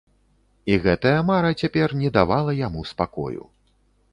І 0.71 0.77
гэтая 0.85 1.19
мара 1.27 1.51
цяпер 1.65 1.93
не 2.01 2.09
давала 2.17 2.59
яму 2.67 2.81
спакою. 2.93 3.43